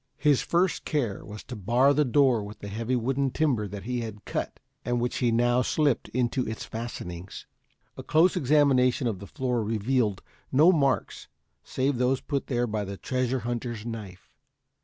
His 0.17 0.41
first 0.41 0.83
care 0.83 1.23
was 1.23 1.43
to 1.43 1.55
bar 1.55 1.93
the 1.93 2.03
door 2.03 2.43
with 2.43 2.57
the 2.57 2.69
heavy 2.69 2.95
wooden 2.95 3.29
timber 3.29 3.67
that 3.67 3.83
he 3.83 4.01
had 4.01 4.25
cut 4.25 4.59
and 4.83 4.99
which 4.99 5.17
he 5.17 5.31
now 5.31 5.61
slipped 5.61 6.09
into 6.09 6.43
its 6.47 6.65
fastenings. 6.65 7.45
A 7.95 8.01
close 8.01 8.35
examination 8.35 9.05
of 9.05 9.19
the 9.19 9.27
floor 9.27 9.63
revealed 9.63 10.23
no 10.51 10.71
marks 10.71 11.27
save 11.63 11.99
those 11.99 12.19
put 12.19 12.47
there 12.47 12.65
by 12.65 12.83
the 12.83 12.97
treasure 12.97 13.41
hunter's 13.41 13.85
knife. 13.85 14.31